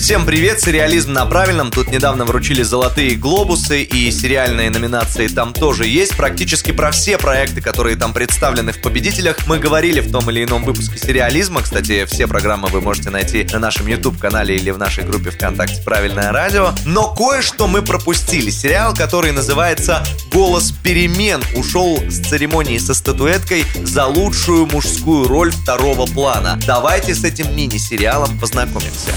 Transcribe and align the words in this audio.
Всем 0.00 0.24
привет, 0.24 0.62
сериализм 0.62 1.12
на 1.12 1.26
правильном. 1.26 1.70
Тут 1.70 1.90
недавно 1.90 2.24
вручили 2.24 2.62
золотые 2.62 3.16
глобусы 3.16 3.82
и 3.82 4.10
сериальные 4.10 4.70
номинации 4.70 5.28
там 5.28 5.52
тоже 5.52 5.86
есть. 5.86 6.16
Практически 6.16 6.72
про 6.72 6.90
все 6.90 7.18
проекты, 7.18 7.60
которые 7.60 7.96
там 7.96 8.14
представлены 8.14 8.72
в 8.72 8.80
победителях, 8.80 9.46
мы 9.46 9.58
говорили 9.58 10.00
в 10.00 10.10
том 10.10 10.28
или 10.30 10.42
ином 10.42 10.64
выпуске 10.64 10.98
сериализма. 10.98 11.60
Кстати, 11.60 12.06
все 12.06 12.26
программы 12.26 12.68
вы 12.68 12.80
можете 12.80 13.10
найти 13.10 13.46
на 13.52 13.58
нашем 13.58 13.86
YouTube-канале 13.86 14.56
или 14.56 14.70
в 14.70 14.78
нашей 14.78 15.04
группе 15.04 15.30
ВКонтакте 15.30 15.82
«Правильное 15.82 16.32
радио». 16.32 16.72
Но 16.86 17.14
кое-что 17.14 17.68
мы 17.68 17.82
пропустили. 17.82 18.48
Сериал, 18.48 18.94
который 18.94 19.32
называется 19.32 20.02
«Голос 20.32 20.72
перемен», 20.72 21.42
ушел 21.54 22.02
с 22.08 22.26
церемонии 22.26 22.78
со 22.78 22.94
статуэткой 22.94 23.66
за 23.84 24.06
лучшую 24.06 24.64
мужскую 24.66 25.28
роль 25.28 25.52
второго 25.52 26.06
плана. 26.06 26.58
Давайте 26.66 27.14
с 27.14 27.22
этим 27.22 27.54
мини-сериалом 27.54 28.40
познакомимся. 28.40 29.10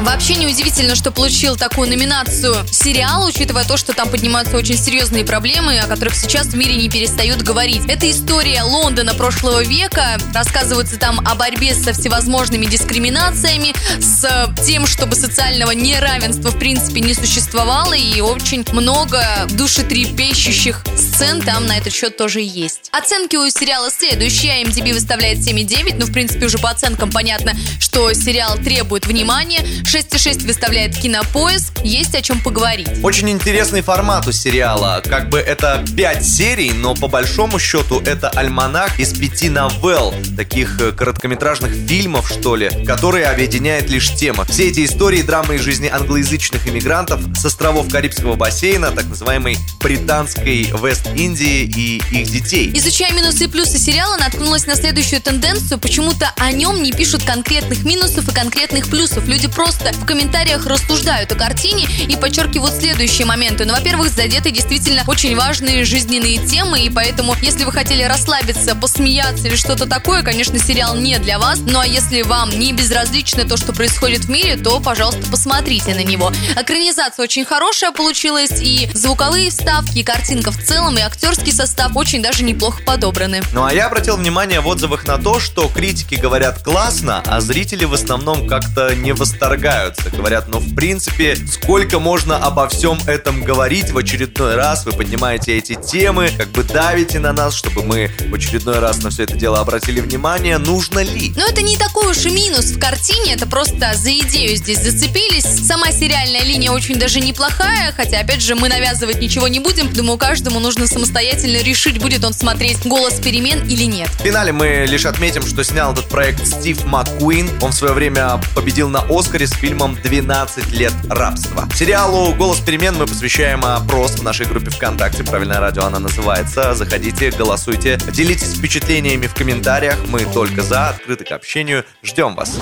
Вообще 0.00 0.34
неудивительно, 0.34 0.94
что 0.94 1.10
получил 1.10 1.56
такую 1.56 1.88
номинацию 1.88 2.54
сериал, 2.70 3.26
учитывая 3.26 3.64
то, 3.64 3.76
что 3.76 3.94
там 3.94 4.10
поднимаются 4.10 4.56
очень 4.56 4.76
серьезные 4.76 5.24
проблемы, 5.24 5.78
о 5.78 5.86
которых 5.86 6.14
сейчас 6.14 6.48
в 6.48 6.56
мире 6.56 6.76
не 6.76 6.90
перестают 6.90 7.42
говорить. 7.42 7.82
Это 7.88 8.10
история 8.10 8.62
Лондона 8.62 9.14
прошлого 9.14 9.64
века. 9.64 10.18
Рассказывается 10.34 10.98
там 10.98 11.20
о 11.26 11.34
борьбе 11.34 11.74
со 11.74 11.92
всевозможными 11.92 12.66
дискриминациями, 12.66 13.74
с 13.98 14.54
тем, 14.64 14.86
чтобы 14.86 15.16
социального 15.16 15.70
неравенства 15.70 16.50
в 16.50 16.58
принципе 16.58 17.00
не 17.00 17.14
существовало, 17.14 17.94
и 17.94 18.20
очень 18.20 18.66
много 18.72 19.22
душетрепещущих 19.50 20.82
сцен 20.96 21.40
там 21.40 21.66
на 21.66 21.78
этот 21.78 21.92
счет 21.94 22.16
тоже 22.16 22.40
есть. 22.40 22.85
Оценки 22.96 23.36
у 23.36 23.46
сериала 23.50 23.90
следующие. 23.90 24.62
IMDb 24.62 24.94
выставляет 24.94 25.40
7,9, 25.40 25.96
ну, 25.98 26.06
в 26.06 26.12
принципе, 26.12 26.46
уже 26.46 26.56
по 26.56 26.70
оценкам 26.70 27.10
понятно, 27.10 27.52
что 27.78 28.14
сериал 28.14 28.56
требует 28.56 29.06
внимания. 29.06 29.60
6,6 29.82 30.46
выставляет 30.46 30.96
Кинопоиск. 30.96 31.82
Есть 31.84 32.14
о 32.14 32.22
чем 32.22 32.40
поговорить. 32.40 32.88
Очень 33.02 33.28
интересный 33.28 33.82
формат 33.82 34.26
у 34.26 34.32
сериала. 34.32 35.02
Как 35.06 35.28
бы 35.28 35.38
это 35.38 35.84
5 35.94 36.26
серий, 36.26 36.72
но 36.72 36.94
по 36.94 37.06
большому 37.06 37.58
счету 37.58 38.00
это 38.00 38.30
альманах 38.30 38.98
из 38.98 39.12
пяти 39.12 39.50
новелл, 39.50 40.14
таких 40.34 40.80
э, 40.80 40.92
короткометражных 40.92 41.72
фильмов, 41.72 42.30
что 42.30 42.56
ли, 42.56 42.70
которые 42.86 43.26
объединяет 43.26 43.90
лишь 43.90 44.14
тема. 44.14 44.46
Все 44.46 44.68
эти 44.68 44.86
истории 44.86 45.20
драмы 45.20 45.56
из 45.56 45.60
жизни 45.60 45.88
англоязычных 45.88 46.66
иммигрантов 46.66 47.20
с 47.36 47.44
островов 47.44 47.90
Карибского 47.92 48.36
бассейна, 48.36 48.90
так 48.90 49.04
называемой 49.04 49.58
британской 49.82 50.62
Вест-Индии 50.82 51.64
и 51.64 52.20
их 52.20 52.30
детей. 52.30 52.70
Изучая 52.86 53.12
минусы 53.14 53.44
и 53.44 53.46
плюсы 53.48 53.78
сериала, 53.78 54.16
наткнулась 54.16 54.64
на 54.66 54.76
следующую 54.76 55.20
тенденцию. 55.20 55.80
Почему-то 55.80 56.32
о 56.36 56.52
нем 56.52 56.84
не 56.84 56.92
пишут 56.92 57.24
конкретных 57.24 57.82
минусов 57.82 58.28
и 58.28 58.32
конкретных 58.32 58.86
плюсов. 58.86 59.26
Люди 59.26 59.48
просто 59.48 59.92
в 59.92 60.06
комментариях 60.06 60.64
рассуждают 60.66 61.32
о 61.32 61.34
картине 61.34 61.88
и 62.08 62.14
подчеркивают 62.14 62.76
следующие 62.76 63.26
моменты. 63.26 63.64
Ну, 63.64 63.72
во-первых, 63.72 64.10
задеты 64.10 64.52
действительно 64.52 65.02
очень 65.08 65.34
важные 65.34 65.84
жизненные 65.84 66.38
темы, 66.46 66.82
и 66.82 66.88
поэтому, 66.88 67.34
если 67.42 67.64
вы 67.64 67.72
хотели 67.72 68.04
расслабиться, 68.04 68.76
посмеяться 68.76 69.48
или 69.48 69.56
что-то 69.56 69.86
такое, 69.86 70.22
конечно, 70.22 70.56
сериал 70.56 70.94
не 70.94 71.18
для 71.18 71.40
вас. 71.40 71.58
Ну, 71.58 71.80
а 71.80 71.86
если 71.88 72.22
вам 72.22 72.56
не 72.56 72.72
безразлично 72.72 73.48
то, 73.48 73.56
что 73.56 73.72
происходит 73.72 74.26
в 74.26 74.30
мире, 74.30 74.56
то, 74.56 74.78
пожалуйста, 74.78 75.26
посмотрите 75.28 75.92
на 75.96 76.04
него. 76.04 76.32
Экранизация 76.54 77.24
очень 77.24 77.44
хорошая 77.44 77.90
получилась, 77.90 78.62
и 78.62 78.88
звуковые 78.94 79.50
вставки, 79.50 79.98
и 79.98 80.04
картинка 80.04 80.52
в 80.52 80.62
целом, 80.62 80.96
и 80.96 81.00
актерский 81.00 81.52
состав 81.52 81.96
очень 81.96 82.22
даже 82.22 82.44
неплохо 82.44 82.75
подобраны. 82.84 83.42
Ну, 83.52 83.64
а 83.64 83.72
я 83.72 83.86
обратил 83.86 84.16
внимание 84.16 84.60
в 84.60 84.66
отзывах 84.66 85.06
на 85.06 85.18
то, 85.18 85.40
что 85.40 85.68
критики 85.68 86.14
говорят 86.14 86.62
классно, 86.62 87.22
а 87.26 87.40
зрители 87.40 87.84
в 87.84 87.94
основном 87.94 88.46
как-то 88.48 88.94
не 88.94 89.12
восторгаются. 89.12 90.10
Говорят, 90.10 90.48
ну 90.48 90.58
в 90.58 90.74
принципе, 90.74 91.36
сколько 91.36 91.98
можно 91.98 92.36
обо 92.36 92.68
всем 92.68 92.98
этом 93.06 93.42
говорить 93.42 93.90
в 93.90 93.98
очередной 93.98 94.56
раз? 94.56 94.84
Вы 94.84 94.92
поднимаете 94.92 95.56
эти 95.56 95.74
темы, 95.74 96.30
как 96.36 96.48
бы 96.48 96.62
давите 96.64 97.18
на 97.18 97.32
нас, 97.32 97.54
чтобы 97.54 97.82
мы 97.82 98.10
в 98.28 98.34
очередной 98.34 98.78
раз 98.78 98.98
на 99.02 99.10
все 99.10 99.24
это 99.24 99.36
дело 99.36 99.60
обратили 99.60 100.00
внимание. 100.00 100.58
Нужно 100.58 101.00
ли? 101.00 101.32
Ну 101.36 101.46
это 101.48 101.62
не 101.62 101.76
такой 101.76 102.10
уж 102.10 102.24
и 102.24 102.30
минус 102.30 102.66
в 102.66 102.78
картине, 102.78 103.34
это 103.34 103.46
просто 103.46 103.94
за 103.94 104.10
идею 104.10 104.56
здесь 104.56 104.82
зацепились. 104.82 105.66
Сама 105.66 105.92
сериальная 105.92 106.42
линия 106.42 106.70
очень 106.70 106.98
даже 106.98 107.20
неплохая, 107.20 107.92
хотя 107.92 108.20
опять 108.20 108.42
же 108.42 108.54
мы 108.54 108.68
навязывать 108.68 109.20
ничего 109.20 109.48
не 109.48 109.60
будем. 109.60 109.92
Думаю, 109.92 110.18
каждому 110.18 110.60
нужно 110.60 110.86
самостоятельно 110.86 111.62
решить, 111.62 111.98
будет 111.98 112.24
он 112.24 112.32
смотреть 112.56 112.86
«Голос 112.86 113.20
перемен» 113.20 113.68
или 113.68 113.84
нет. 113.84 114.08
В 114.08 114.22
финале 114.22 114.50
мы 114.50 114.86
лишь 114.88 115.04
отметим, 115.04 115.42
что 115.42 115.62
снял 115.62 115.92
этот 115.92 116.08
проект 116.08 116.46
Стив 116.46 116.86
МакКуин. 116.86 117.50
Он 117.60 117.70
в 117.70 117.74
свое 117.74 117.92
время 117.92 118.40
победил 118.54 118.88
на 118.88 119.00
Оскаре 119.10 119.46
с 119.46 119.52
фильмом 119.52 119.94
«12 120.02 120.74
лет 120.74 120.94
рабства». 121.10 121.68
Сериалу 121.74 122.32
«Голос 122.32 122.60
перемен» 122.60 122.94
мы 122.96 123.06
посвящаем 123.06 123.62
опрос 123.62 124.12
в 124.12 124.22
нашей 124.22 124.46
группе 124.46 124.70
ВКонтакте. 124.70 125.22
Правильное 125.22 125.60
радио 125.60 125.84
она 125.84 125.98
называется. 125.98 126.74
Заходите, 126.74 127.30
голосуйте, 127.30 127.98
делитесь 128.10 128.54
впечатлениями 128.54 129.26
в 129.26 129.34
комментариях. 129.34 129.98
Мы 130.08 130.20
только 130.24 130.62
за, 130.62 130.88
открыты 130.88 131.24
к 131.24 131.32
общению. 131.32 131.84
Ждем 132.02 132.34
вас. 132.34 132.58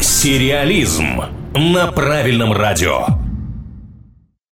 Сериализм 0.00 1.22
на 1.54 1.92
правильном 1.92 2.52
радио. 2.52 3.21